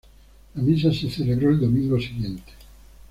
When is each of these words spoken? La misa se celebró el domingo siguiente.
La 0.55 0.63
misa 0.63 0.91
se 0.91 1.11
celebró 1.11 1.51
el 1.51 1.59
domingo 1.59 1.99
siguiente. 1.99 2.53